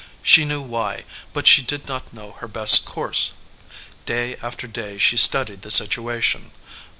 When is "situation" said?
5.69-6.49